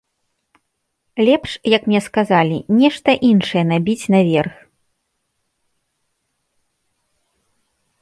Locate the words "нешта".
2.79-3.11